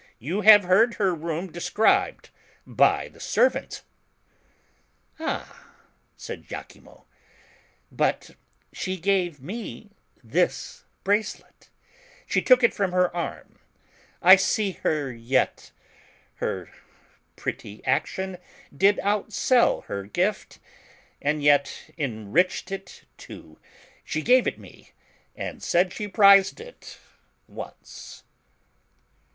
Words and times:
You 0.17 0.41
have 0.41 0.63
heard 0.63 0.95
her 0.95 1.13
room 1.13 1.51
described 1.51 2.31
bv 2.67 3.13
the 3.13 3.19
servants." 3.19 3.83
"Ah!" 5.19 5.67
said 6.17 6.47
lachimo, 6.49 7.05
'*but 7.91 8.31
she 8.73 8.97
gave 8.97 9.43
me 9.43 9.91
this 10.23 10.85
bracelet. 11.03 11.69
She 12.25 12.41
took 12.41 12.63
it 12.63 12.73
from 12.73 12.93
her 12.93 13.15
arm. 13.15 13.59
I 14.23 14.37
see 14.37 14.71
her 14.81 15.11
yet. 15.13 15.71
Her 16.37 16.71
pretty 17.35 17.85
action 17.85 18.39
did 18.75 18.97
outsell 19.03 19.81
her 19.85 20.01
gift, 20.05 20.57
and 21.21 21.43
yet 21.43 21.91
enriched 21.95 22.71
it 22.71 23.03
too. 23.19 23.59
She 24.03 24.23
gave 24.23 24.47
it 24.47 24.57
me, 24.57 24.93
and 25.35 25.61
said 25.61 25.93
she 25.93 26.07
prized 26.07 26.59
it 26.59 26.97
once." 27.47 28.23